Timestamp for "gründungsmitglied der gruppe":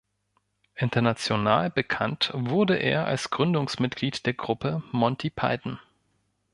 3.29-4.81